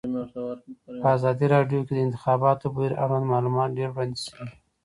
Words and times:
په 1.01 1.07
ازادي 1.17 1.45
راډیو 1.55 1.81
کې 1.87 1.93
د 1.95 1.97
د 2.01 2.05
انتخاباتو 2.05 2.65
بهیر 2.75 2.93
اړوند 3.03 3.25
معلومات 3.33 3.69
ډېر 3.77 3.89
وړاندې 3.91 4.19
شوي. 4.27 4.45